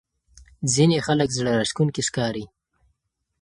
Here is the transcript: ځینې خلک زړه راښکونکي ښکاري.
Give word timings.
ځینې 0.73 0.97
خلک 1.07 1.29
زړه 1.37 1.51
راښکونکي 1.59 2.01
ښکاري. 2.07 2.45